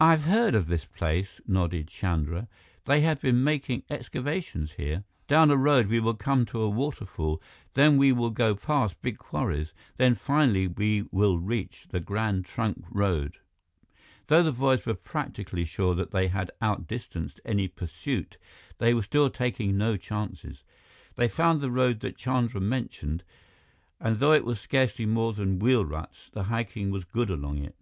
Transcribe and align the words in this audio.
"I 0.00 0.10
have 0.10 0.24
heard 0.24 0.56
of 0.56 0.66
this 0.66 0.86
place," 0.86 1.40
nodded 1.46 1.86
Chandra. 1.86 2.48
"They 2.84 3.02
have 3.02 3.20
been 3.20 3.44
making 3.44 3.84
excavations 3.88 4.72
here. 4.72 5.04
Down 5.28 5.52
a 5.52 5.56
road 5.56 5.86
we 5.86 6.00
will 6.00 6.16
come 6.16 6.44
to 6.46 6.60
a 6.62 6.68
waterfall, 6.68 7.40
then 7.74 7.96
we 7.96 8.10
will 8.10 8.30
go 8.32 8.56
past 8.56 9.00
big 9.02 9.18
quarries, 9.18 9.72
then 9.98 10.16
finally 10.16 10.66
we 10.66 11.02
will 11.12 11.38
reach 11.38 11.86
the 11.90 12.00
Grand 12.00 12.44
Trunk 12.44 12.84
Road." 12.90 13.36
Though 14.26 14.42
the 14.42 14.50
boys 14.50 14.84
were 14.84 14.94
practically 14.94 15.64
sure 15.64 15.94
that 15.94 16.10
they 16.10 16.26
had 16.26 16.50
outdistanced 16.60 17.38
any 17.44 17.68
pursuit, 17.68 18.38
they 18.78 19.00
still 19.00 19.22
were 19.22 19.30
taking 19.30 19.78
no 19.78 19.96
chances. 19.96 20.64
They 21.14 21.28
found 21.28 21.60
the 21.60 21.70
road 21.70 22.00
that 22.00 22.16
Chandra 22.16 22.60
mentioned, 22.60 23.22
and 24.00 24.16
though 24.16 24.32
it 24.32 24.44
was 24.44 24.58
scarcely 24.58 25.06
more 25.06 25.32
than 25.32 25.60
wheel 25.60 25.84
ruts, 25.84 26.30
the 26.32 26.42
hiking 26.50 26.90
was 26.90 27.04
good 27.04 27.30
along 27.30 27.58
it. 27.64 27.76